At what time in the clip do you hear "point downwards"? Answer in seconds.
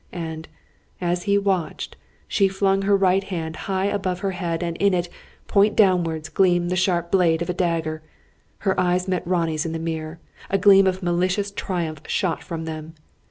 5.47-6.27